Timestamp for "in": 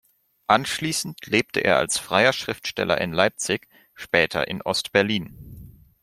2.99-3.13, 4.47-4.63